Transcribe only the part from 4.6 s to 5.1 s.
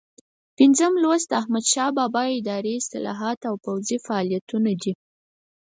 دي.